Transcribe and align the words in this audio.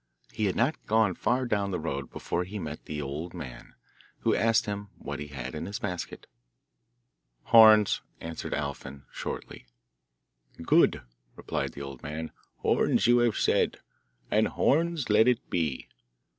He 0.31 0.45
had 0.45 0.55
not 0.55 0.83
gone 0.87 1.13
far 1.13 1.45
down 1.45 1.69
the 1.69 1.79
road 1.79 2.09
before 2.09 2.43
he 2.43 2.57
met 2.57 2.85
the 2.85 2.99
old 3.03 3.35
man, 3.35 3.75
who 4.21 4.33
asked 4.33 4.65
him 4.65 4.87
what 4.97 5.19
he 5.19 5.27
had 5.27 5.53
in 5.53 5.67
his 5.67 5.77
basket. 5.77 6.25
'Horns,' 7.43 8.01
answered 8.19 8.55
Alfin, 8.55 9.03
shortly. 9.11 9.67
'Good,' 10.59 11.03
replied 11.35 11.73
the 11.73 11.83
old 11.83 12.01
man; 12.01 12.31
'horns 12.63 13.05
you 13.05 13.19
have 13.19 13.37
said, 13.37 13.77
and 14.31 14.47
horns 14.47 15.11
let 15.11 15.27
it 15.27 15.47
be. 15.51 15.87